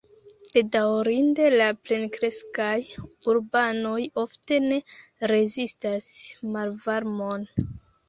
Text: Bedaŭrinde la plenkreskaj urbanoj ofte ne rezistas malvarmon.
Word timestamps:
Bedaŭrinde 0.53 1.45
la 1.61 1.67
plenkreskaj 1.89 2.79
urbanoj 3.35 4.01
ofte 4.25 4.61
ne 4.67 4.83
rezistas 5.37 6.13
malvarmon. 6.59 7.51